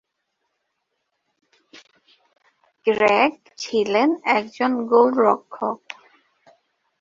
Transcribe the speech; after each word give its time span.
Greg 2.87 3.31
ছিলেন 3.57 4.09
একজন 4.29 4.71
গোলরক্ষক। 4.85 5.79